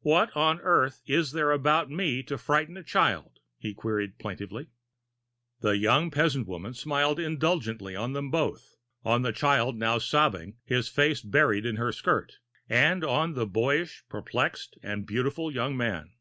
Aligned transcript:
"What 0.00 0.34
on 0.34 0.60
earth 0.62 1.02
is 1.04 1.32
there 1.32 1.50
about 1.50 1.90
me 1.90 2.22
to 2.22 2.38
frighten 2.38 2.78
a 2.78 2.82
child?" 2.82 3.40
he 3.58 3.74
queried 3.74 4.18
plaintively. 4.18 4.68
The 5.60 5.76
young 5.76 6.10
peasant 6.10 6.46
woman 6.48 6.72
smiled 6.72 7.20
indulgently 7.20 7.94
on 7.94 8.14
them 8.14 8.30
both, 8.30 8.78
on 9.04 9.20
the 9.20 9.30
child 9.32 9.76
now 9.76 9.98
sobbing, 9.98 10.56
his 10.64 10.88
face 10.88 11.20
buried 11.20 11.66
in 11.66 11.76
her 11.76 11.92
skirt, 11.92 12.38
and 12.66 13.04
on 13.04 13.34
the 13.34 13.46
boyish, 13.46 14.04
perplexed, 14.08 14.78
and 14.82 15.04
beautiful 15.06 15.52
young 15.52 15.76
man. 15.76 16.14